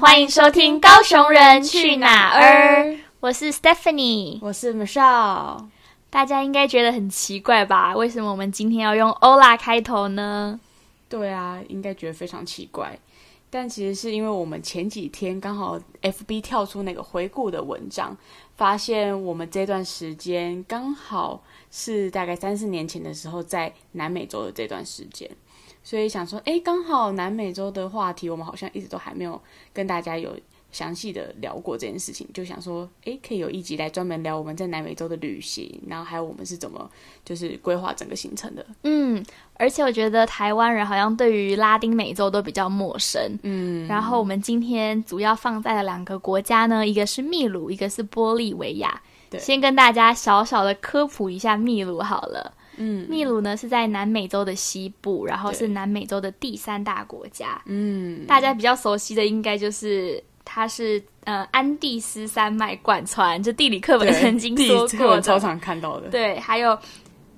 [0.00, 2.82] 欢迎收听《高雄人去哪儿》，
[3.20, 5.68] 我是 Stephanie，我是 Michelle。
[6.10, 7.94] 大家应该觉得很奇怪吧？
[7.94, 10.58] 为什么我们今天要用 Ola 开头呢？
[11.08, 12.98] 对啊，应该觉得非常奇怪。
[13.48, 18.16] 但其实是因为我们前几天刚好 FB 跳出那个回顾的文章，
[18.56, 25.30] 发现我们这段时间刚好是大概三四年前的时候在南美洲的这段时间。
[25.84, 29.40] 所以想说，哎，刚好南美洲的话题，我们好像一直都还没有
[29.72, 30.36] 跟大家有
[30.70, 36.88] 详细的聊过这件事情，就想说，哎，可以有一集来专门聊我们在南美洲的旅行，然后还有我们是怎么
[37.24, 38.64] 就是规划整个行程的。
[38.84, 39.22] 嗯，
[39.54, 43.38] 而且我觉得台湾人好像对于拉丁美洲都比较陌生。
[43.42, 49.02] 嗯，然后我们今天主要放在了两个国家呢，一个是秘鲁，一个是玻利维亚。
[49.28, 52.54] 对，先跟大家小小的科普一下秘鲁好了。
[52.76, 57.60] 嗯，秘鲁呢是在南美洲的西部，然后是南美洲的第三大国家。
[57.66, 66.08] 嗯，大家比较熟悉的应该就是它是呃安第斯山脉贯穿，就地理课本曾经说过，超常看到的。
[66.08, 66.76] 对，还有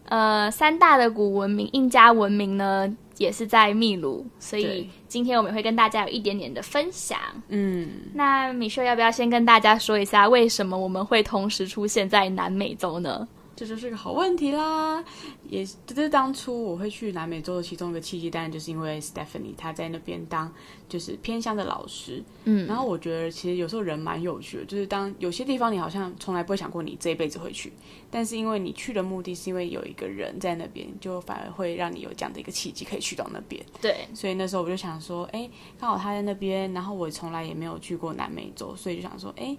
[0.06, 7.18] 呃三大的古文明，印加文明呢也是在秘鲁，所以今天我们会跟大家有一点点的分享。
[7.48, 13.26] 嗯，那米秀要不要先跟大家说一下，为什么我们会同时出现在南美洲呢？
[13.56, 15.04] 这就是个好问题啦，
[15.48, 20.52] 也就是当初我会去南美洲的其中一个契机，当然就是因为 Stephanie 她在那边当
[20.88, 27.72] 就是偏向的老师，嗯，然后我觉得其实有时候人蛮有趣的，就是当有些地方你好像从来不会想过你这一辈子会去，
[28.10, 39.56] 但是因为你去的目的是因为有一个人在那边，就反而会让你有这样的一个契机可以去到那边，对，所以那时候我就想说，哎，刚好他在那边，然后我从来也没有去过南美洲，所以就想说，哎，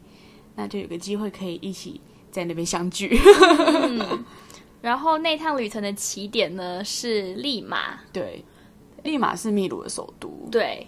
[0.55, 2.01] 那就有个机会可以一起。
[2.35, 3.17] 在那边相聚，
[4.81, 8.43] 然后那趟旅程的起点呢是利马，对，
[9.03, 10.85] 利马是秘鲁的首都，对。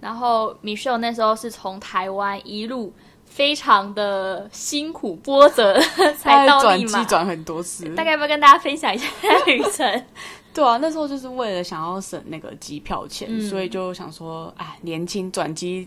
[0.00, 2.92] 然后米秀那时候是从台湾一路
[3.24, 5.78] 非常的辛苦波折
[6.18, 9.06] 才到利马，转很多次，大概要不要跟大家分享一下
[9.46, 10.04] 旅程？
[10.52, 15.86] 对啊，那时候就是为了想要省那个机票钱，所以就想说，哎，年轻转机。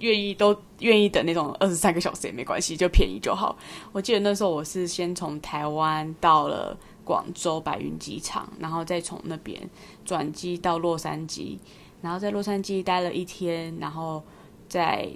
[0.00, 3.56] 愿意都愿意等那种二十三个小时也没关系，就便宜就好。
[3.92, 9.58] 我记得那时候我是先从台湾到了广州白云机场，然后再从那边
[10.04, 11.58] 转机到洛杉矶，
[12.02, 14.22] 然后在洛杉矶待了一天，然后
[14.68, 15.08] 再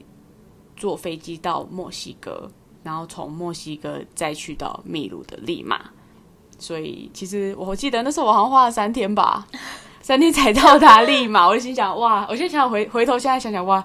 [0.76, 2.50] 坐飞机到墨西哥，
[2.82, 5.90] 然后从墨西哥再去到秘鲁的利马。
[6.58, 9.46] 所以其实我记得那时候我好像花了三天吧，
[10.04, 11.46] 三天才到达立马。
[11.48, 13.82] 我就心想哇，我现在想想回回头现在想想哇。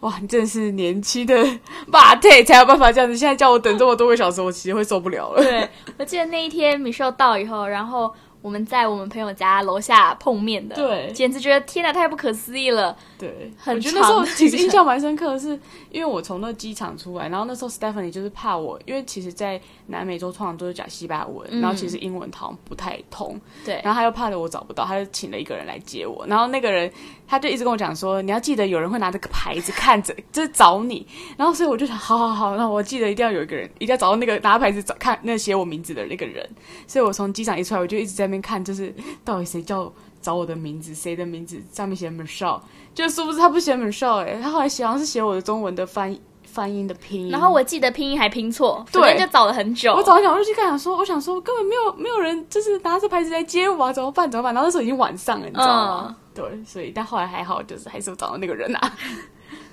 [0.00, 1.46] 哇，你真的是年轻的
[1.86, 3.14] 马腿才有办法这样子。
[3.14, 5.42] 现在叫我等这么多个小时，我其实会受不了了。
[5.42, 5.68] 对，
[5.98, 8.10] 我记得那一天米秀到以后，然后。
[8.40, 12.96] 我们在我们朋友家楼下碰面的，对，简直觉得天哪，太不可思议了。
[13.18, 15.58] 对，很觉得那时候其实印象蛮深刻的是，
[15.90, 26.90] 因为我从那机场出来，然后那时候 Stephanie 就是怕我，因为其实，在南美洲通常都是讲西班牙文，然后其实英文好像不太通，对，然后他又怕的我找不到，他就请了一个人来接我，然后那个人
[27.28, 31.06] 他就一直跟我讲说，你要记得有人会拿这个牌子看着，就是找你，
[31.36, 36.48] 然后所以我就想，好好好，那我记得一定要有一个人，一定要找到那个拿牌子找看那写我名字的那个人，
[36.86, 38.88] 所以我从机场一出来，我就一直在那边看，就是。
[39.24, 40.94] 到底谁叫找我的名字？
[40.94, 42.60] 谁的名字上面写 Michelle？
[42.94, 44.24] 就是不是他不写 Michelle？
[44.24, 47.28] 哎，他后来写好像是写我的中文的翻翻音的拼音。
[47.30, 49.92] 然后我记得拼音还拼错，对，就找了很久。
[49.92, 54.30] 我找一找，我就去看，想说，我想说，根本没有没有人就是拿着牌子来接我啊，怎么办？
[54.30, 54.54] 怎么办？
[54.54, 56.16] 然后那时候已经晚上了，你知道吗？
[56.38, 58.92] 对，所以但后来还好，就是还是找到那个人啊。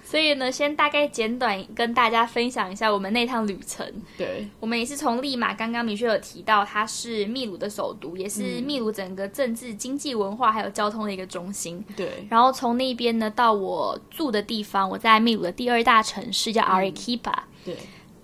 [0.03, 3.85] 所以呢，先大概简短跟大家分享一下我们那趟旅程。
[4.15, 11.83] 对，我们也是从利马，刚刚米雪有提到，它是秘鲁的首都，也是秘鲁整个政治、经济、文化还有交通的一个中心。
[11.97, 17.33] 对，然后从那边呢到我住的地方，我在秘鲁的第二大城市叫 Arequipa。
[17.65, 17.75] 对，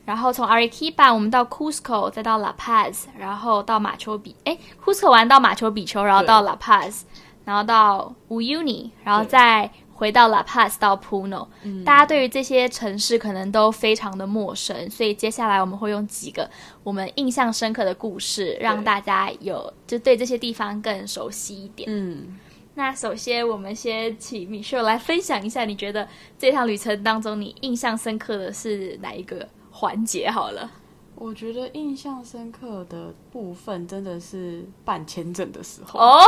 [0.05, 7.01] 然后从 Arequipa 我们到 Cusco，再到 La Paz，然后到马丘比，哎，Cusco 完到马丘比丘，然后到 La Paz，
[7.45, 9.71] 然后到 Uyuni，然后再。
[9.93, 11.47] 回到 La Paz 到 Puno，
[11.85, 16.49] 大家对于这些城市可能都非常的陌生，所以接下来我们会用几个
[16.83, 21.87] 我们印象深刻的故事，让大家有就对这些地方更熟悉一点。
[21.87, 22.39] 嗯，
[22.73, 30.31] 那首先我们先请米秀来分享一下，你觉得这趟旅程当中你印象深刻的是哪一个环节？
[30.31, 30.67] 好了，
[31.13, 36.23] 我觉得印象深刻的部分真的是办签证的时候哦。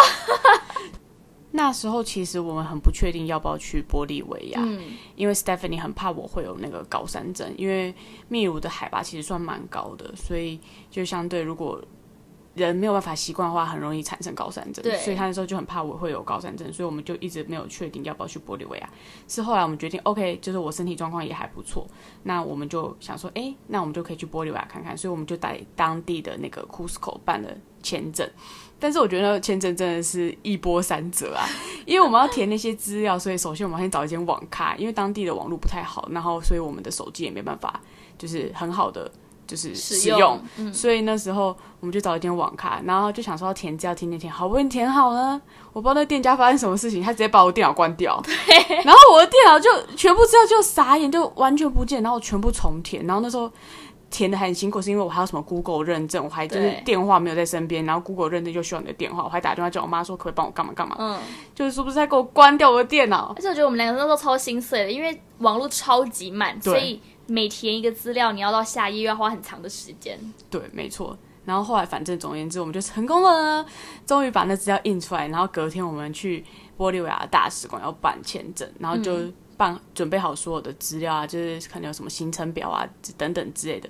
[1.56, 4.60] 那时候其实我们很不确定要不要去玻利维亚，
[5.16, 7.94] 因为 Stephanie 很怕我会有那个高山症，因为
[8.28, 10.60] 秘鲁的海拔其实算蛮高的，所以
[10.90, 11.80] 就相对如果
[12.54, 14.84] 人没有办法习惯的话，很容易产生高山症。
[14.84, 18.90] 对所以他那时候就很怕我会有高山症，所以我们就一直没有确定要不要去玻利维亚。
[19.28, 21.88] 是后来我们决定，OK，就是我身体状况也还不错，
[22.24, 24.98] 那我们就想说，哎、那我们就可以去玻利维亚看看。
[24.98, 27.50] 所以我们就在当地的那个 Cusco 办了
[27.82, 28.30] 签证。
[28.80, 31.48] 但是我觉得签证真的是一波三折啊，
[31.88, 37.80] 因为我们要填那些资料，所以首先我们要先找一间网咖，因为当地的网络不太好，然后所以我们的手机也没办法
[38.18, 39.10] 就是很好的
[39.46, 45.40] 就是使使用，嗯，所以那时候我们就找一间网咖，然后就想说要填资料，填填填，好不容易填好了，
[45.72, 48.22] 我不知道那店家发生什么事情，他直接把我电脑关掉，
[48.84, 53.52] 然后我的电脑就全部资料就傻眼，就完全不见，然后我全部重填，然后那时候。
[54.16, 61.18] 填的很辛苦，是因为我还有什么 Google 认证，我还就是电话没有在身边，然后 Google 认证就需要你的电话，我还打电话叫我妈说可不可以帮我干嘛干嘛，嗯，
[61.56, 63.34] 就是是不是在给我关掉我的电脑？
[63.36, 70.20] 而且我觉得我们两个那时候超心碎的，因为网络超级慢，所以每填一个资料，你要到下一页要花很长的时间。
[70.50, 71.18] 对，没错。
[71.46, 73.66] 然后后来反正总而言之，我们就成功了，
[74.06, 75.28] 终于把那资料印出来。
[75.28, 76.44] 然后隔天我们去
[76.78, 79.20] 玻利维亚大使馆要办签证，然后就
[79.58, 82.88] 办、准备好所有的资料啊，就是可能有什么行程表啊
[83.18, 83.90] 等等之类的。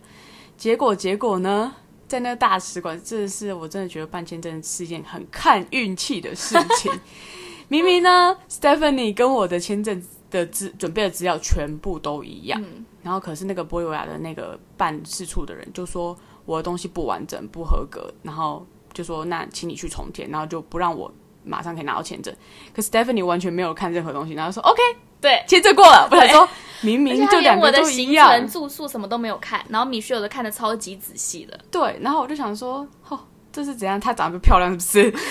[0.57, 1.73] 结果结果呢，
[2.07, 6.91] 在那个大使馆，这是我真的觉得办签证是一件很看运气的事情。
[7.69, 21.13] 明明呢，Stephanie 跟我的签证的资准备的资料全部都一样，嗯，然后可是那个玻利维亚的那个办事处的人就说我的东西不完整、不合格，然后就说那请你去重填，然后就不让我
[21.43, 22.33] 马上可以拿到签证。
[22.73, 24.81] 可 Stephanie 完全没有看任何东西，然后说 OK
[25.21, 25.43] 对。
[25.47, 26.07] 签证过了。
[26.09, 26.49] 我想说
[26.81, 31.59] 明明就两个连我的行都一样程、，住宿什么都没有看，然后米雪有的看的超级仔细的。
[31.69, 33.19] 对，然后我就想说哦。
[33.53, 33.97] 这是怎样？
[33.97, 35.23] 她长得漂亮是不是？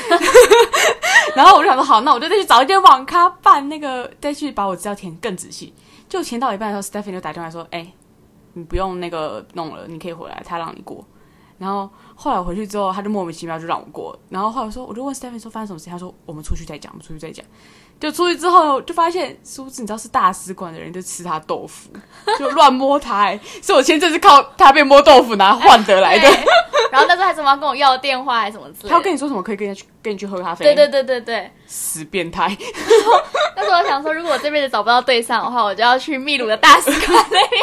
[1.37, 5.75] 然后我就想说，好，那我就再去找一间网咖办那个，再去把我资料填更仔细。
[6.09, 7.93] 就填到一半的时候，Stephanie 就打电话说：“哎、
[8.53, 11.05] 你不用那个弄了，你可以回来，他让你过。”
[11.59, 14.19] 然后后来我回去之后，他就莫名其妙就让我过。
[14.29, 17.45] 然后后来说，我就问 Stephanie 说发生什么事，他说我们出去再讲，我们出去再讲。
[18.03, 21.89] 就出去之后，就发现殊不知你知道是大使馆的人就吃他豆腐，
[22.37, 26.29] 就乱摸他、欸，所以我签证是靠他被摸豆腐拿换得来的。
[26.91, 28.89] 然后那时候还怎么要跟我要电话还是什么之类的。
[28.89, 30.65] 他要跟你说什么可以跟你去跟你去喝咖啡？
[30.65, 31.51] 对对对对对。
[31.65, 32.49] 死变态。
[33.55, 37.63] 那时候我想说，如果我这辈子找不到对象的话，我就要去秘鲁的大使馆那边，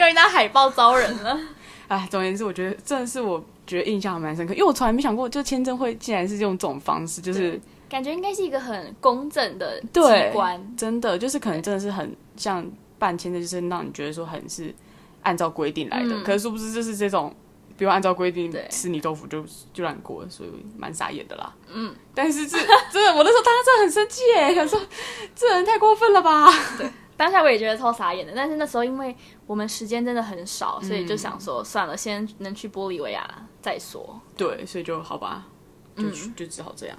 [0.00, 1.38] 用一张海报招人了。
[1.86, 7.58] 哎，总而言之，我觉得真的是我觉得印象还蛮深刻，因为我从来没想过，就签证会竟然是用这种方式，就是
[7.94, 10.76] 感觉应该是一个很公正的机对关。
[10.76, 12.68] 真的就是可能真的是很像
[12.98, 14.74] 办签证，就是让你觉得说很是
[15.22, 17.34] 按照规定来的，嗯可是殊不知就是这种。
[17.76, 21.52] 不用按照规定吃你豆腐就就让你过，所以蛮傻眼的啦。
[21.68, 24.80] 嗯，但是这真的，我那时候当时真的很生气耶，想说
[25.34, 26.46] 这人太过分了吧？
[26.78, 29.12] 对当下我也觉得超傻眼的，但是那时候因为
[29.44, 33.28] 我们时间真的很少，所以就想说算了，先能去玻利维亚
[33.60, 34.20] 再说。
[34.36, 35.44] 对，所以就好吧，
[35.96, 36.96] 就、嗯就只好这样。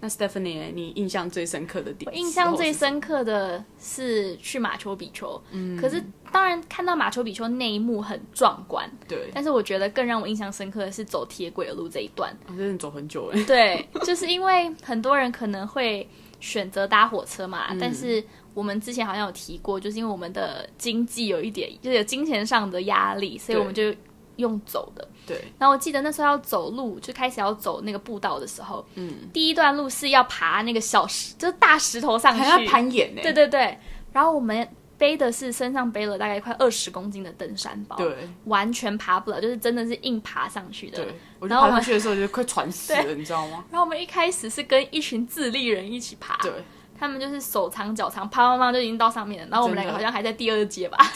[0.00, 2.10] 那 Stephanie，你印象最深刻的点？
[2.10, 12.32] 我印象最深刻的是去马丘比丘，嗯，可是当然看到马丘比丘那一幕很壮观，对，但是我觉得更让我印象深刻的是走铁轨的路这一段。
[12.46, 13.42] 我真的走很久哎。
[13.44, 16.08] 对，就是因为很多人可能会
[16.38, 18.22] 选择搭火车嘛，嗯但是
[18.54, 23.92] 我们之前好像有提过，就是因为我们的经济有一点，就是有金钱上的压力，所以我们就
[24.38, 25.06] 用走的。
[25.24, 33.20] 对，然后我记得那时候要走路，就开始要走那个步道的时候，嗯，第一段路是要爬那个小石，就是大石头上去，还要攀岩呢。
[33.22, 33.78] 对对对，
[34.12, 38.16] 然后我们背的是身上背了大概快二十公斤的登山包，对。
[38.46, 41.04] 完全爬不了，就是真的是硬爬上去的。
[41.04, 43.64] 对，我就然后我们爬上去的时候就快喘死了， 你知道吗？
[43.70, 46.52] 然后我们一开始是跟一群自立人一起爬，对，
[46.98, 50.98] 他们就是手长脚长，啪啪啪就已经到上面了，然后我们两个好像还在第二阶吧。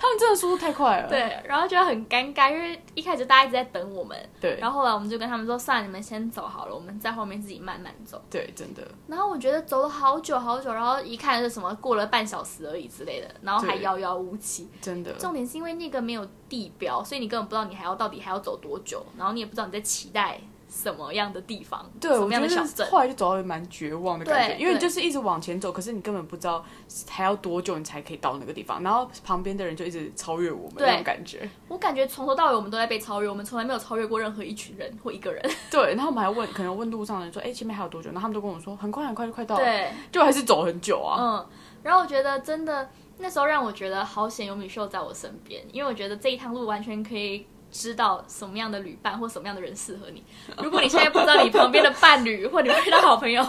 [0.00, 1.08] 他们真的速度太快了。
[1.08, 8.22] 对，然后觉得很尴尬，因为一开始大家一直在等我们，对然后后来我们就跟他们说，算了，你们先走好了，我们在后面自己慢慢走。
[8.30, 14.68] 对，真的然后我觉得走了好久好久，然后一看是什么过了半小时而已之类的，然后还对遥遥无期。
[14.80, 20.40] 真的重点是因为那个没有地标，所以你根本不知道你还要到底还要走多久，然后你也不知道你在期待
[20.80, 22.86] 什么样的地方，对，什么我觉得样的小镇。
[22.88, 26.64] 后来就走到蛮绝望的感觉，因为就是一直往前走，可是你根本不知道
[27.08, 31.48] 还要多久你才可以到那个地方，然后旁边的人就一直超越我们那种感觉。
[31.66, 35.42] 我感觉从头到尾我们都在被超越，我们从来没有超越过任何一群人或一个人。
[35.68, 38.10] 对，然后我们还问，可能问路上的人说，哎、前面还有多久？
[38.10, 41.16] 然后他们都跟我说，很快很快就快到了，对，就还是走很久啊。
[41.20, 41.46] 嗯，
[41.82, 50.22] 然后我觉得真的那时候让我觉得好险有米秀在我身边，因为我觉得这一趟路完全可以知道什么样的旅伴或什么样的人适合你。
[50.62, 53.42] 如果你现在不知道你旁边的伴侣或你遇到好朋友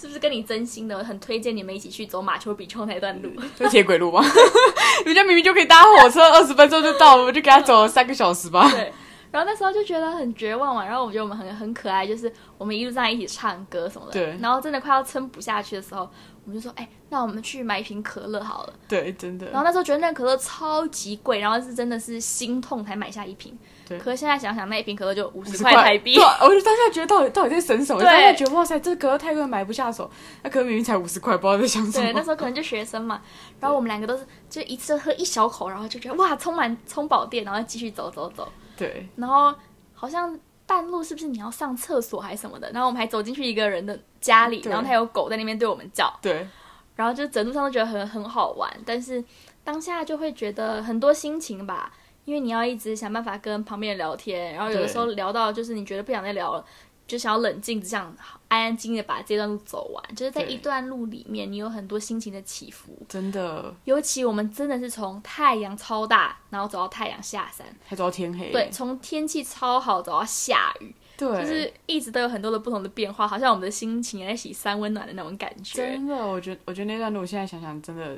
[0.00, 3.30] 是不是跟你真心的，很推荐你们一起去走马丘比丘那段路。
[3.58, 4.24] 就铁轨路吗？
[5.06, 8.70] 人家明明就可以搭火车，二十分钟就到了，我们就给他走了三个小时吧。
[8.70, 8.92] 对。
[9.32, 14.12] 然后那时候就觉得很绝望嘛，然后我觉得我们很很可爱，就是我们一路上一起唱歌什么的。
[14.12, 16.02] 对然后真的快要撑不下去的时候，
[16.44, 18.72] 我们就说，哎、那我们去买一瓶可乐好了。
[18.86, 19.56] 对，真的然。
[19.56, 23.58] 后那时候觉得那个可乐超级贵，然后是真的是心痛才买下一瓶。
[23.88, 26.22] 对可是现在想想，那一瓶可乐就五十50块台币对。
[26.22, 28.00] 啊，我就当下觉得到底到底在省什么？
[28.00, 30.10] 对当下觉得哇塞，这可乐太贵，买不下手。
[30.42, 32.04] 那可乐明明才五十块，不知道在想什么。
[32.04, 33.22] 对，那时候可能就学生嘛，
[33.60, 38.46] 然后我们两个都是就一次喝一小口，然后就觉得哇，充满充饱电，然后继续走走走，
[38.82, 39.08] 对。
[39.16, 39.54] 然后
[39.94, 46.46] 好像半路是不是你要上厕所还是什么的，然后我们还走进去一个人的家里，然后他有狗在那边对我们叫，对。
[46.94, 49.22] 然后就整路上都觉得很很好玩，但是
[49.64, 51.90] 当下就会觉得很多心情吧，
[52.26, 56.64] 因为你要一直想办法跟旁边人聊天，然后有的时候聊到就是你觉得不想再聊了，
[57.12, 58.06] 就想要冷静，只想
[58.48, 60.14] 安安静静的把这段路走完。
[60.16, 68.50] 就是在一段路里面，你有很多心情的起伏，真的尤其我们真的是从太阳超大，然后走到太阳下山，还走到天黑。
[68.50, 75.76] 对，从天气超好走到下雨，对，就是一直都有很多的不同的变化，好像我们的心情也在洗三温暖的那种感觉。
[75.76, 78.16] 真的，我觉得我觉得那段路现在想想真的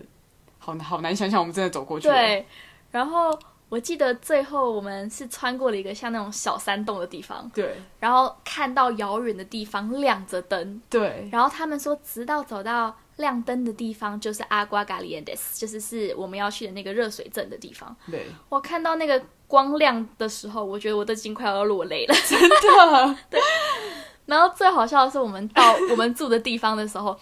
[0.59, 2.47] 好好难想象，我们真的走过去。，对，
[2.93, 3.37] 然后
[3.75, 7.75] 我记得最后我们是穿过了一个像那种小山洞的地方，对。
[7.99, 11.29] 然后看到遥远的地方亮着灯，对。
[11.33, 17.97] 然后他们说直到走到亮灯的地方就是阿瓜嘎里安德斯，就是是我们要去的那个热水镇的地方。
[18.09, 22.15] 对，我看到那个光亮的时候，我觉得我都已经快要落泪了。
[22.29, 23.17] 真的，
[24.27, 27.19] 然后最好笑的是，我们到我们住的地方的时候，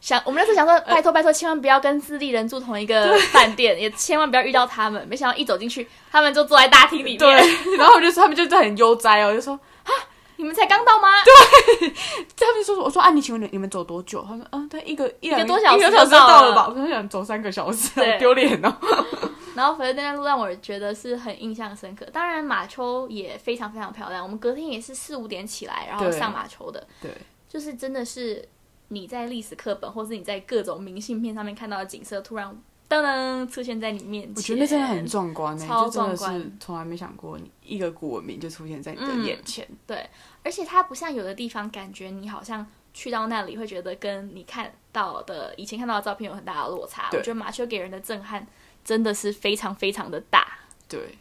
[0.00, 5.06] 想我们那时候想说，拜托拜托，千万不要跟自立人住同一个饭店，也千万不要遇到他们。
[5.08, 7.18] 没想到一走进去，他们就坐在大厅里面。
[7.18, 7.32] 对，
[7.76, 9.90] 然后我就说他们就在很悠哉哦，就说啊
[10.36, 11.08] 你们才刚到吗？
[11.24, 11.88] 对
[12.38, 14.24] 他们就说我说啊，你请问你们走多久？
[14.28, 16.68] 他说嗯，对，一个一个多小时一个小时就到了吧？
[16.68, 17.90] 我说想走三个小时，
[18.20, 18.72] 丢脸哦。
[19.56, 22.06] 然后反正那段路让我觉得是很印象深刻。
[22.12, 27.10] 当然马丘也非常非常漂亮，我们隔天也是四五点起来，然后上马丘的，对
[27.48, 28.48] 就是真的是
[28.88, 32.48] 你在历史课本或是你在各种明信片上面看到的景色，突然
[32.88, 34.34] 噔噔出现在你面前。
[34.34, 39.68] 我觉得那真的很壮观呢、超壮观是从来没想过，你一个古文明就出现在你的嗯眼前。
[39.86, 40.08] 对，
[40.42, 47.08] 而且它不像有的地方，感觉你好像去到那里会觉得跟你看到的以前看到的照片有很大的落差。
[47.08, 48.46] 我对觉得马丘给人的震撼
[48.82, 50.58] 真的是非常非常的大。
[50.88, 51.18] 对，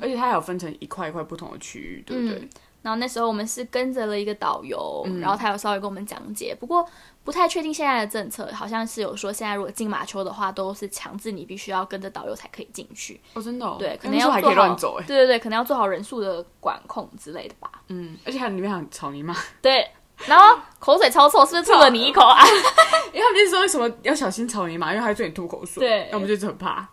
[0.00, 2.38] 而且它还有分成一块一块不同的区域，对不对？
[2.38, 2.48] 嗯
[2.82, 6.84] 然后那时候我们是跟着了一个导游，嗯然后他有稍微跟我们讲解，不过
[7.24, 13.20] 不太确定现在的政策，好像是有说现在如果进马丘的话，都是强制你必须要跟着导游才可以进去。
[13.34, 15.06] 哦，真的、哦，对，可能要做好可以乱走哎。
[15.06, 17.70] 对对对，可能要做好人数的管控之类的吧。
[17.88, 19.88] 嗯，而且还里面还有草泥马，对，
[20.26, 22.42] 然后口水超臭，是不是吐了你一口啊？
[23.14, 25.86] 因为他们就说什么要小心草泥马，因为它会对你吐口水。
[25.86, 26.88] 对那我们就是很怕。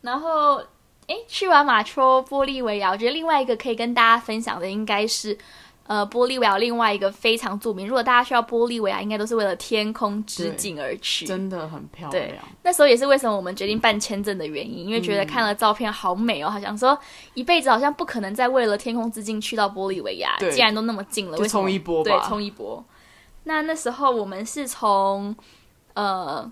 [0.00, 0.62] 然后，
[1.06, 5.36] 哎，去完马丘、玻利维亚，我觉得另外一个可以跟大家分享的应该是，
[5.86, 7.86] 呃，玻利维亚另外一个非常著名。
[7.86, 11.26] 如果大家去到玻利维亚，应该都是为了天空之境而去。
[11.26, 12.38] 真的很漂对亮。
[12.62, 16.96] 那时候也是为什么我们决定办签证的原因，因为觉得看了照片好美哦，好想说
[17.34, 22.82] 一辈子好像不可能再为了天空之境去到玻利维亚，既然都那么近了，就为什么冲一波吧对，冲一波。
[23.44, 25.34] 那那时候我们是从
[25.94, 26.50] 呃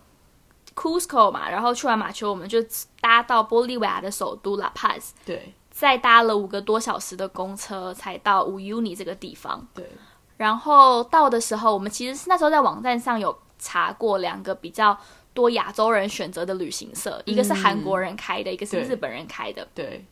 [0.81, 2.59] Cusco 嘛，然后去完马丘，我们就
[3.03, 5.53] 搭到玻利维亚的首都 La Paz，对。
[5.71, 9.67] 再搭了五个多小时的公车才到乌尤尼这个地方。
[9.75, 9.89] 对。
[10.37, 14.97] 然后到的时候，我们其实是那时候在网站上有查过两个比较
[15.35, 19.67] 多亚洲人选择的旅行社，一个是韩国人开的，一个是日本人开的。
[19.75, 20.05] 对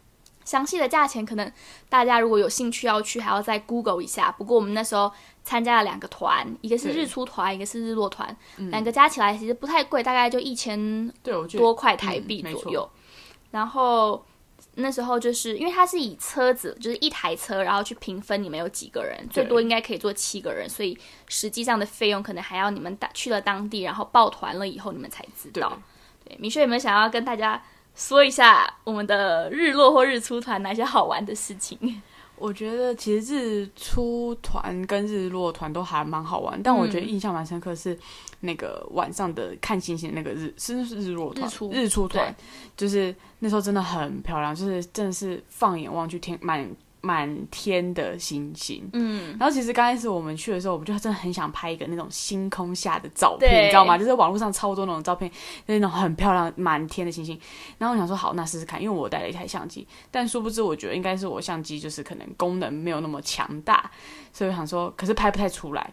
[0.48, 1.52] 详细的价钱可能
[1.90, 4.32] 大家如果有兴趣要去，还要再 Google 一下。
[4.32, 5.12] 不过我们那时候
[5.44, 11.12] 参加了两个团，一个是日出团，一个是日落团，两个加起来其实不太贵，大概就一千
[11.52, 12.88] 多块台币左右。
[13.50, 14.24] 然后
[14.76, 25.78] 那时候就是因为它是以车子，就是一台车，然后去平分你们有几个人，最多应该可以坐七个人，所以实际上的费用可能还要你们打去了当地，然后报团了以后你们才知道。
[26.24, 27.62] 对，米雪有没有想要跟大家
[27.98, 32.00] 说一下我们的日落或日出团哪些好玩的事情？
[32.36, 37.98] 我觉得其实日出团跟日落团都还蛮好玩，但我嗯觉得印象蛮深刻是
[38.40, 41.70] 那个晚上的看星星那个日，是是日落团，日出。
[41.72, 42.32] 日出团，
[42.76, 46.64] 就是那时候真的很漂亮，就是真的是放眼望去天满
[47.00, 48.88] 满天的星星。
[48.92, 53.96] 嗯，然后其实刚开始我们去的时候，我们就真的很想拍一个那种星空下的照片，你知道吗？
[53.96, 55.30] 就是网络上超多那种照片，
[55.66, 57.38] 那种很漂亮满天的星星。
[57.78, 63.90] 然后我想说好，那试试看，因为我带了一台相机，但殊不知我觉得应该是我相机就是可能功能没有那么强大，
[64.32, 65.92] 所以我想说，可是拍不太出来。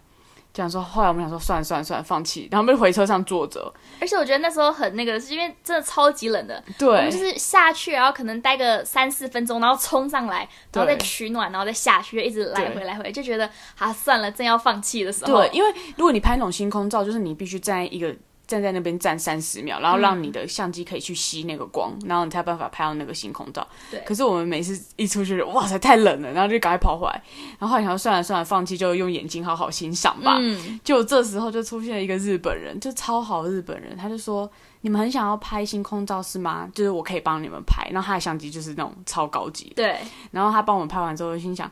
[0.55, 2.47] 这样说，后来我们想说，算了算了算了，放弃。
[2.50, 3.74] 然后我们就回车上坐着。
[4.00, 6.63] 而且我觉得那时候很那个，是因为真的超级冷的。
[6.79, 15.33] 对，我们就是下去，然后可能待个三四分钟，然后冲上来，然后再取暖，然后再下去，一直来回来回，就觉得啊，算了，正要放弃的时候。
[15.33, 18.15] 对，因为如果你拍那种星空照，就是你必须在一个。
[18.48, 23.68] 站在那边站三十秒，然后让你的相机可以去吸那个光，然后你才有办法拍到那个星空照。
[23.90, 24.00] 对。
[24.06, 27.24] 可是我们每次一出去，哇塞，太冷了，然后就赶快跑回来。
[27.60, 30.38] 然后后来想算了算了，放弃，就用眼睛好好欣赏吧。
[30.40, 30.80] 嗯。
[30.84, 34.50] 就这时候就出现了一个日本人，就超好日本人，他就说
[34.82, 36.70] ：“你们很想要拍星空照是吗？
[36.74, 39.74] 就是我可以帮你们拍。”然后他的相机就是那种超高级。
[39.75, 39.98] 对。
[40.32, 41.72] 然后他帮我们拍完之后，心想：“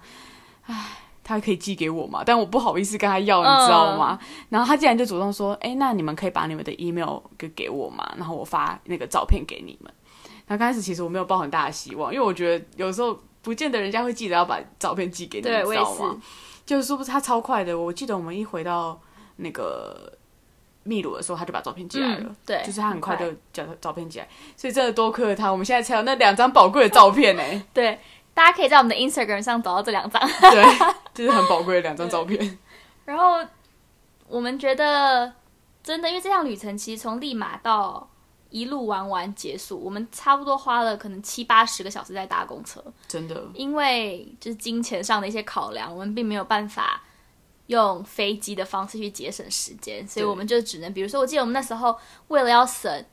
[0.66, 2.22] 唉。”他可以寄给我嘛？
[2.26, 4.20] 但我不好意思跟他要，你知道吗？
[4.50, 8.14] 然后他竟然就主动说：“哎，那你们可以把你们的 email 给给我嘛？
[8.18, 9.92] 然后我发那个照片给你们。”
[10.48, 16.22] 那刚开始其实我没有抱很大的希望，因为我觉得有时候不见得人家会记得要把照片寄给你，你知道吗？
[16.66, 19.00] 就是说不是他超快的，我记得我们一回到
[19.38, 20.12] 那个
[20.84, 22.36] 秘鲁的时候，他就把照片寄来了。
[22.46, 24.28] 对，就是他很快就叫照片寄来，
[24.58, 27.44] 所以真的多亏了他，我们现在才有那两张宝贵的照片呢。
[27.74, 27.98] 对。
[28.34, 30.64] 大家可以在我们的 Instagram 上找到这两张，对，
[31.14, 32.58] 这是很宝贵的两张照片。
[33.06, 33.46] 然后
[34.28, 35.32] 我们觉得
[35.84, 38.10] 真的，因为这趟旅程其实从利马到
[38.50, 42.84] 一路玩完结束，我们差不多花了可能七八十个小时在搭公车。
[43.08, 47.04] 真的，因为就是金钱上的一些考量，我们并没有办法
[47.68, 51.96] 用飞机的方式去节省时间，所以我们就只能，比如说，我记得我们那时候
[52.30, 53.06] 为了要省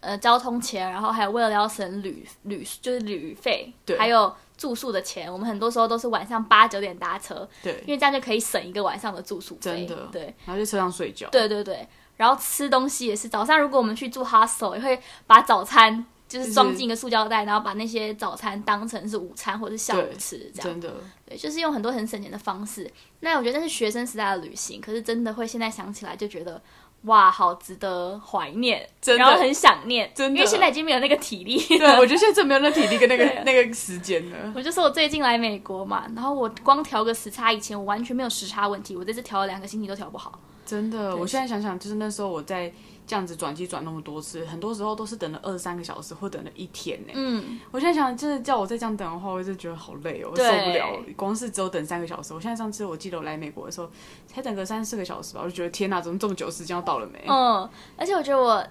[0.00, 4.34] 呃交通钱，然后还有为了要省旅旅就是旅费，对，还有。
[4.56, 10.34] 住宿的钱，我们很多时候都是晚上八九点搭车，对，因为这样就可以省一个晚上的住宿费，真的，对。
[10.44, 11.86] 然后在车上睡觉，对对对。
[12.16, 20.94] 然后吃东西也是，早上如果我们去住 hostel，也会把早餐就是装进一个塑胶袋，然后把那些早餐当成是午餐或者是下午吃，这样，真的，
[21.26, 22.90] 对，就是用很多很省钱的方式。
[23.20, 26.60] 那我觉得那是学生时代的旅行，可是真的会现在想起来就觉得。
[27.06, 31.58] 哇，好值得怀念，然后很想念，真的，因为现在已经没有那个体力。
[31.78, 34.52] 对，我觉得现在真没有那体力跟那个 那个时间了。
[34.54, 40.38] 我就说我最近来美国嘛，然后我光调个时差，以前我完全没有时差问题，我这次调了两个星期都调不好。
[40.66, 42.72] 真的，我现在想想，就是那时候我在。
[43.08, 47.12] 这样子转机转那么多次，很多时候都是等了二十三个小时，或等了一天呢。
[47.14, 51.00] 嗯，我现在想，真的叫我再这样等的话，我就觉得好累哦，我受不了。
[51.14, 53.88] 光是只有等三个小时，我现在上次我记得我来美国的时候，
[54.26, 57.24] 才等个三四个小时吧，我就觉得天哪，怎么这么久时间要到了没？
[57.28, 58.66] 嗯，而且我觉得我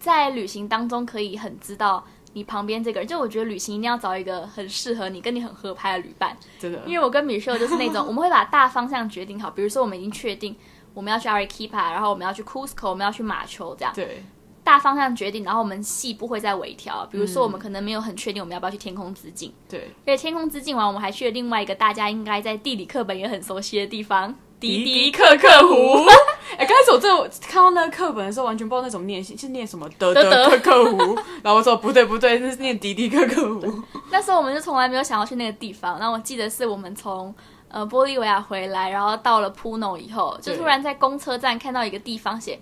[0.00, 6.36] 在旅行当中可以很知道你旁边这个人，就我觉得旅行一定要找一个很适合你、跟你很合拍的旅伴。
[6.58, 10.56] 真的，因为我跟米秀就是那种，我们会把大方向决定好，比如说我们已经确定。
[10.98, 14.20] 我们要去 Arequipa，然后我们要去 Cusco，我们要去马丘，这样对
[14.64, 17.06] 大方向决定，然后我们细部会再微调。
[17.08, 26.04] 比如说，我们可能没有很确定我们要不要去天空之境，对，因为天空之境完，我们还去了另外一个大家应该在地理课本也很熟悉的地方——迪迪克克湖。
[26.58, 27.08] 哎，刚开始我这
[27.46, 33.82] 看到那个课本的时候，完全不知道那怎么念，是念什么德德克克湖，然后我说不对不对，那是念迪迪克克湖。
[34.10, 37.32] 那时候我们就从来没有想要去那个地方，然后我记得是我们从。
[37.70, 42.58] 呃，玻利维亚回来，然后到了 Puno 以后，就突然在公车站看到一个地方写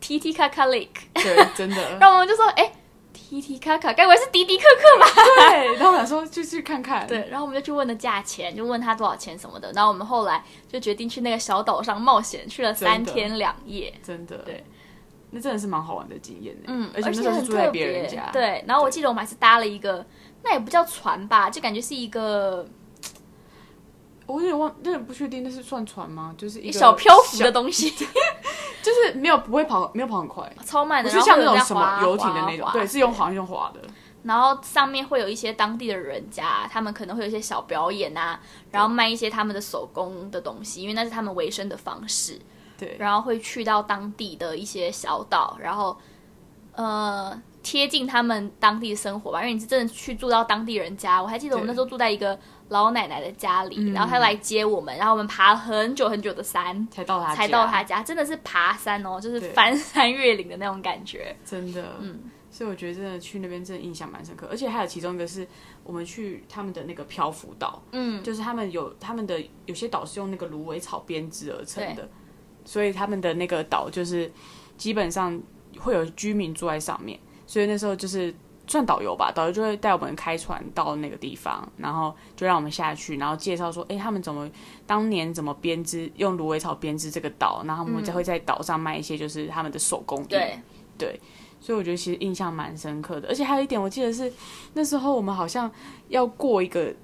[0.00, 2.70] Titicaca Lake，对，真的， 然后我们就说，哎
[3.14, 5.06] ，Titicaca，该不会是迪迪克克吧？
[5.48, 14.62] 对，然后想说就去看看，对，然后我们就去问了价钱，就问他多少钱什么的，然后我们后来就决定去那个小岛上冒险，去了三天两夜，真的，对，
[15.30, 20.04] 那真的是蛮好玩的经验嗯，而且那是住在别人家，对，然后我记得我们还是搭了一个，
[20.42, 22.68] 那也不叫船吧，就感觉是一个。
[24.26, 26.34] 我有点忘，有点不确定，那是算船吗？
[26.38, 27.90] 就是一个小漂浮的东西，
[28.82, 33.80] 就是没有不会跑，没有跑很快， 超慢的，就像那种什么游艇的那种，对，是用好像用滑的。
[34.22, 42.40] 然后上面会有一些当地的人家，他们可能会有一些小表演啊，然后卖一些他们的手工的东西，因为那是他们维生的方式。
[42.78, 45.94] 对，然后会去到当地的一些小岛，然后
[46.72, 51.22] 呃贴近他们当地的生活吧，因为你是真的去住到当地人家。
[51.22, 52.38] 我还记得我们那时候住在一个。
[52.68, 62.18] 老奶奶的家里，然后她来接我们，然后我们爬了很久很久的山才到她才到他家，真的是爬山哦，就是翻山越岭的那种感觉，真的，嗯，
[62.50, 65.46] 所以我觉得真的去那边真的印象蛮深刻，而且还有其中一个是
[65.84, 72.08] 我们去他们的那个漂浮岛，嗯，就是他们有他们的有些岛是用那个芦苇草编织而成的，
[72.64, 74.32] 所以他们的那个岛就是
[74.78, 75.38] 基本上
[75.78, 78.34] 会有居民住在上面，所以那时候就是。
[78.66, 84.48] 算导游吧，导游就会带我们开船到那个地方，然后就让我们下去，然后介绍说，哎，他们怎么
[84.86, 90.26] 当年怎么编织，用芦苇草编织这个岛，然后我们再会在岛上卖一些就是他们的手工艺。
[90.28, 90.58] 对
[90.96, 91.20] 对，
[91.60, 93.28] 所以我觉得其实印象蛮深刻的。
[93.28, 94.32] 而且还有一点，我记得是
[94.72, 95.70] 那时候我们好像
[96.08, 96.94] 要过一个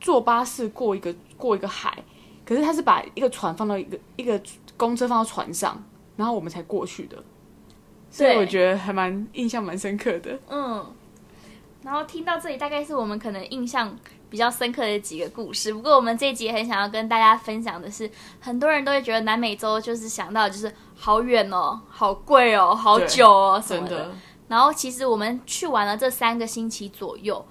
[0.00, 1.96] 坐巴士过一个过一个海，
[2.44, 4.40] 可是他是把一个船放到一个一个
[4.76, 5.82] 公车放到船上，
[6.16, 7.16] 然后我们才过去的，
[8.10, 10.38] 所以我觉得还蛮印象蛮深刻的。
[10.48, 10.86] 嗯，
[11.88, 13.96] 然后听到这里，大概是我们可能印象
[14.28, 15.72] 比较深刻的几个故事。
[15.72, 23.96] 不过我们这一集很想要跟大家分享的是，很多人都会觉得南美洲就是想到就是好远哦、好贵哦、好久哦什么的。
[23.96, 24.14] 真的，
[24.48, 27.42] 然后其实我们去玩了这三个星期左右，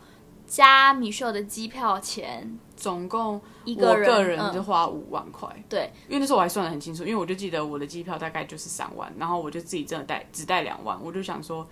[0.45, 5.50] 加米秀的机票钱，总共一我个人就嗯、花五万块。
[5.67, 11.67] 对因为那时候我还算得很清楚，因为我就记得我的机票大概就是三万，然后我就自己真的带只带两万，我就想说，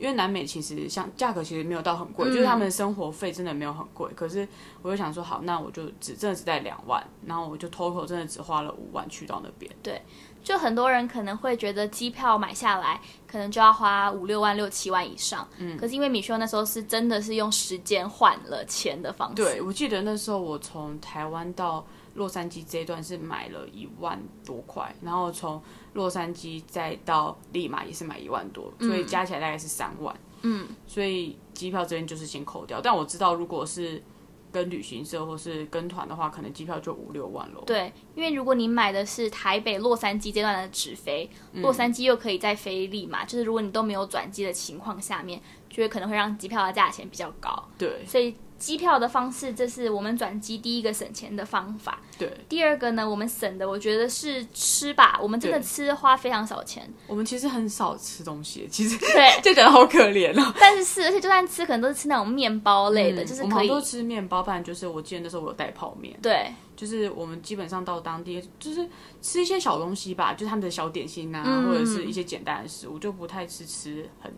[0.00, 2.32] 因为南美其实像价格其实没有到很贵，嗯。
[2.32, 4.48] 就是他们的生活费真的没有很贵，可是
[4.82, 10.00] 我就想说，好，那我就只真的只带两万，然后我就 total 真的只花了五万去到那边，对
[10.42, 25.62] 就很多人可能会觉得机票买下来可能就要花五六万、六七万以上，嗯，可是因为米修那时候是真的是用时间换了钱的方式，对，我记得那时候我从台湾到洛杉矶这一段是买了一万多块，然后从
[25.94, 30.14] 洛杉矶再到利马也是买一万多，所以加起来大概是三万。
[30.42, 32.80] 嗯，所以机票这边就是先扣掉。
[32.80, 34.02] 但我知道，如果是
[34.50, 37.62] 跟旅行社或是跟团的话，可能机票就五六万喽。
[37.66, 47.68] 对，因为如果你买的是台北洛杉矶这段的直飞，嗯洛杉矶又可以再飞利马，就是如果你都没有转机的情况下面，就会可能会让机票的价钱比较高。
[47.78, 51.98] 对所以机票的方式，这是我们转机第一个省钱的方法。
[52.18, 56.88] 对，第二个呢，我们省的我觉得是吃吧，我们真的吃花非常少钱。
[57.06, 60.54] 我们其实很少吃东西，其实对，就觉得好可怜哦。
[60.60, 68.86] 但是是，而且就算吃，可能都是吃那种面包类的，就是可以多吃面包，不然就是我记得那时候我有带泡面，对就是我们基本上到当地就是
[69.22, 74.30] 吃一些小东西吧，就是他们的小点心啊，嗯或者是一些简单的食物，就不太吃吃很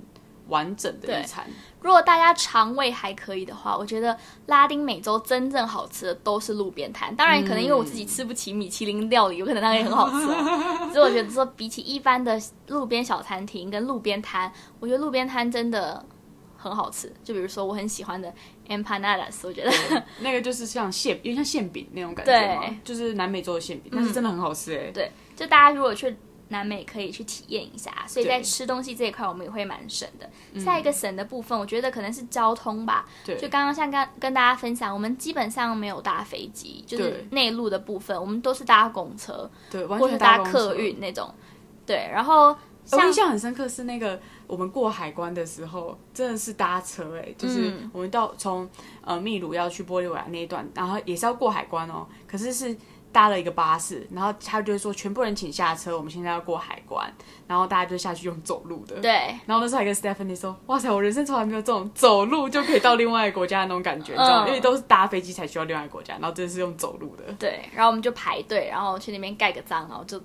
[0.48, 1.46] 完整的对一餐。
[1.80, 7.14] 如果大家肠胃还可以的话，我觉得拉丁美洲真正好吃的都是路边摊。
[7.16, 10.90] 当然，可能因为我自己吃不起米其林料理，有可能那个也很好吃、哦。
[10.94, 16.04] 所以我觉得说，比起一般的路边小餐厅跟路边摊，我觉得路边摊真的
[16.56, 17.12] 很好吃。
[17.24, 18.32] 就比如说我很喜欢的
[18.68, 19.72] empanadas，我觉得
[20.20, 24.90] 那个就是像馅，有点像馅饼那种感觉嘛对，就是南美洲的馅饼，但是真的很好吃哎。
[24.92, 26.16] 对，就大家如果去
[26.52, 27.90] 南美可以去体验一下。
[28.06, 30.30] 所以在吃东西这一块，我们也会蛮省的。
[30.60, 33.04] 下一个省的部分，我觉得可能是交通吧。
[33.24, 41.34] 对，就刚刚像跟跟大家分享，我们基本上没有搭飞机，就是对内陆的部分，我们都是搭公车对，完或是全搭客运那种。
[41.84, 42.56] 对，然后
[42.90, 48.68] 我印象很深刻是那个我们过海关的时候，真的是搭车哎、就是嗯我们到从
[49.00, 52.76] 呃秘鲁要去玻利维亚那一段，然后也是要过海关哦，可是是
[53.12, 57.12] 搭了一个巴士，然后他就会说全部人请下车，我们现在要过海关，
[57.46, 58.98] 然后大家就下去用走路的。
[59.00, 59.12] 对
[59.46, 64.44] 然后那时候还跟 Stephanie 说：“哇塞，我人生从来没有这种走路就可以到另外一个国家的那种感觉，你知道吗？
[64.46, 67.24] 嗯因为都是搭飞机才去到另外一个国家，然后这是用走路的。
[67.38, 70.18] 对，然后我们就排队，然后去那边盖个章，然后就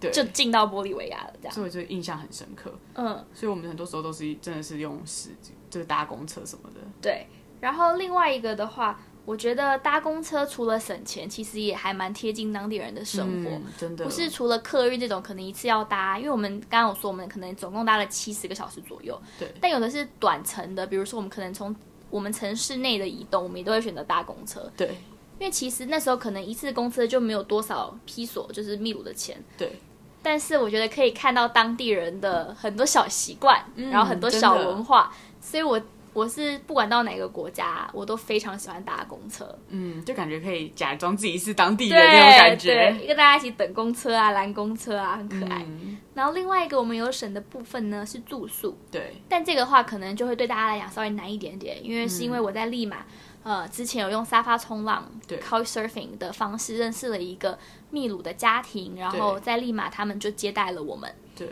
[0.00, 1.54] 对，就进到玻利维亚了，这样。
[1.54, 2.72] 所以我就印象很深刻。
[2.94, 5.30] 嗯，所以我们很多时候都是真的是用时
[5.68, 6.80] 就是搭公车什么的。
[7.00, 7.26] 对。
[7.60, 13.50] 然后另外一个的话，我觉得搭公车除了省钱，其实也还蛮贴近当地人的生活。
[13.50, 14.04] 嗯、真的。
[14.04, 19.52] 不是除了客运这种可能一次要搭，因为我们刚刚有说我们可能总共搭了七十个小时左右，对。
[19.60, 21.74] 但有的是短程的，比如说我们可能从
[22.10, 24.96] 我们城市内的移动，我们也都会选择搭公车，对。
[25.38, 29.76] 因为其实那时候可能一次公车就没有多少披索，就是秘鲁的钱，对，
[30.22, 35.80] 但是我觉得可以看到当地人的很多小习惯，然后很多小文化，所以我
[36.12, 39.58] 我是不管到哪个国家，我都非常喜欢搭公车。
[39.68, 42.74] 嗯，就感觉可以假装自己是当地人那种感觉。
[42.98, 45.62] 对，跟大家一起等公车啊，拦公车啊，很可爱。
[45.62, 52.98] 嗯，然后另外一个我们有省的部分呢是住宿，对但这个话可能就会对大家来讲稍微难一点点，因为是因为我在利马，
[53.42, 57.58] 呃，之前有用沙发冲浪对 （couch surfing） 的方式认识了一个
[57.90, 61.10] 秘鲁的家庭，然后在利马他们就接待了我们。
[61.34, 61.48] 对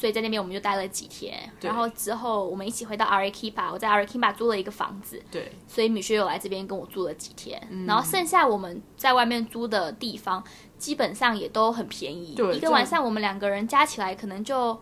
[0.00, 5.52] 所以在那边我们就待了几天，然后之后我们一起回到 Arequipa，我在 Arequipa 租了一个房子，对。
[5.68, 7.84] 所以米雪有来这边跟我住了几天，嗯。
[7.84, 10.42] 然后剩下我们在外面租的地方
[10.78, 14.80] 基本上也都很便宜，对一个晚上我们两个人加起来可能就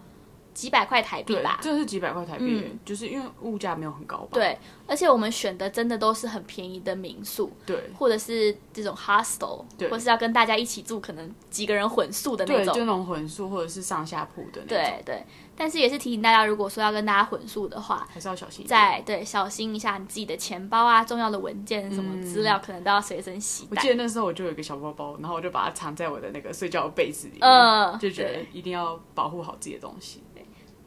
[0.52, 1.58] 几百块台币对吧，。
[1.62, 4.28] 这是几百块台币，嗯就是因为物价没有很高吧？
[4.32, 12.88] 对，而且我们选的真的都是很便宜的民宿，对或者是这种 hostel，对或是要跟大家一起住，可能几个人混宿的那对，种就。
[12.88, 18.68] 那种混宿或者是上下铺的那种，对对，但是也是提醒大家，如果说要跟大家混宿的话，还是要小心一点。
[18.68, 23.88] 在对小心一下你自己的钱包啊，重要的文件什么资料，可能都要随身携带我记。
[23.88, 30.22] 得那时候我就有一个小包包，然后我就把它藏在我的那个睡觉的被子里面，嗯就觉得一定要保护好自己的东西。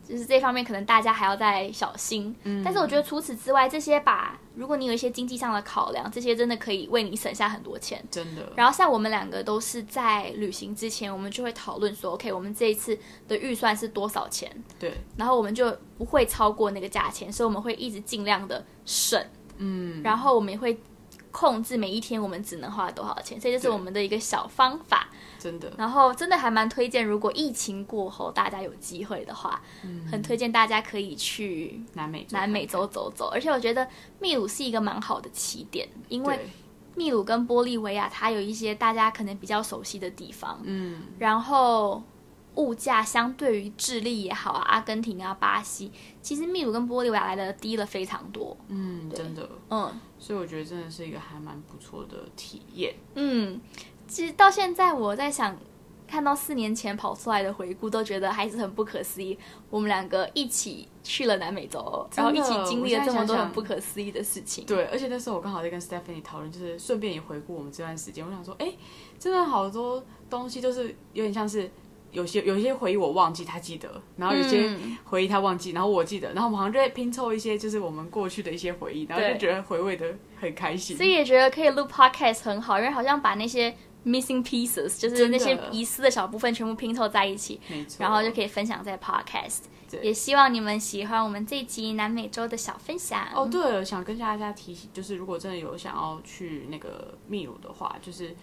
[0.08, 2.36] 就是这方面可能大家还要再小心。
[2.44, 8.04] 嗯，但是我觉得除此之外，这些把如果你有一些经济上的考量，这些真的可以为你省下很多钱。
[8.12, 8.52] 真的。
[8.56, 14.52] 然后像我们两个都是在旅行之前，我们就会讨论说，OK，我们这一次的预算是多少钱？
[14.78, 14.94] 对。
[15.16, 19.24] 然后我们就不会超过那个价钱，所以我们会一直尽量的省。
[19.58, 20.02] 嗯。
[20.04, 20.78] 然后我们也会
[21.32, 25.08] 控制每一天我们只能花多少钱，所以这是我们的一个小方法。
[25.40, 33.30] 真的，然后真的还蛮推荐，如果疫情过后大家有机会的话，嗯，很推荐大家可以去南美南美洲走走。
[33.34, 33.88] 而且我觉得
[34.20, 36.40] 秘鲁是一个蛮好的起点，因为
[36.94, 42.04] 秘鲁跟玻利维亚它有一些大家可能比较熟悉的地方，嗯，然后
[42.56, 53.60] 物价相对于智利也好啊，阿根廷啊，巴西，其实秘鲁跟玻利维亚来的低了非常多，嗯，真的，嗯，所以我觉得真的是一个还蛮不错的体验，嗯。
[54.08, 55.58] 其实到现在，我在想，
[56.06, 59.40] 看到四年前跑出来的回顾，都觉得还是很不可思议。
[59.70, 64.66] 我们两个一起去了南美洲，然后一起经历了这么多很不可思议的事情。
[64.66, 68.26] 对，而且那时候我刚好在跟 Stephanie 讨论，就是顺便也回顾我们这段时间。
[68.26, 68.74] 我想说，哎，
[69.18, 71.72] 真的好多东西都是有点像是。
[72.12, 74.70] 有些有一些回忆我忘记，他记得；然后有些
[75.06, 76.34] 回忆他忘记，然后我记得。
[76.34, 80.98] 然后我们好像就在拼凑一些，就是我们过去的一些回忆，然后就觉得回味的很开心。
[80.98, 83.74] 所以也觉得可以录 podcast 很好，因为好像把那些
[84.06, 87.60] missing pieces，就是那些遗失的小部分全部拼凑在一起，
[87.98, 89.62] 然后就可以分享在 podcast。
[90.02, 93.28] 也希望你们喜欢我们这集南美洲的小分享。
[93.36, 98.36] 哦，对了，想跟大家提醒，就是如果真的有想要去那个秘鲁的话，就是。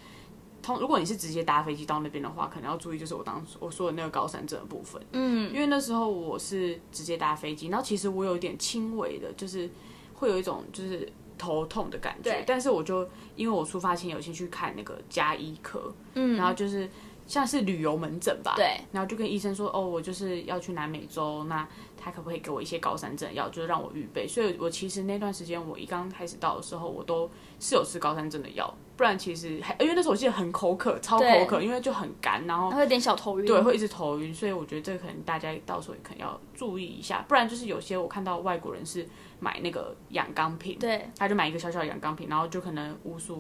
[0.69, 5.01] 通，如果你是直接搭飞机到那边的话，可能要注意，就是我当时我说的那个高山症的部分。
[5.13, 9.69] 嗯，因为那时候我是直接搭飞机，然后其实我有一点轻微的，就是
[10.15, 12.45] 会有一种就是头痛的感觉。
[12.47, 16.89] 但是我就因为我出发前有先去看那个加医科，嗯，然后就是
[17.29, 18.55] 像是旅游门诊吧。
[18.57, 18.81] 对。
[18.91, 24.27] 然后就跟医生说，哦，我就是要去南美洲，那他可不可以给我一些高山症药，就是让我预备。
[24.27, 28.75] 所以我其实那段时间我一刚开始到的时候，我都是有吃高山症的药。
[28.97, 37.25] 不然其实还，因为那时候我记得很口渴，超口渴，因为就很干，然后会有点小头晕，对，会一直头晕，所以我觉得这个可能大家到时候也可能要注意一下。
[37.29, 39.07] 不然就是有些我看到外国人是
[39.39, 43.39] 买那个氧钢瓶，对，他就买一个小小的氧钢瓶，然后就可能无数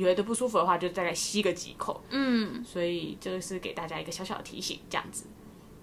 [0.00, 5.26] 觉得不舒服的话，就大概吸个几口，嗯，所以这个是给大家一个小小的提醒，这样子，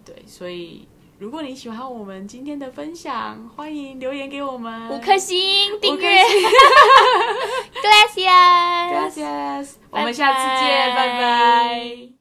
[0.05, 0.87] 对，所以。
[1.19, 5.37] 如果你喜欢我们今天的分享，欢迎留言给我们五颗星
[5.81, 6.23] 订阅。
[7.83, 12.18] Gracias，Gracias，我们下次见，拜拜。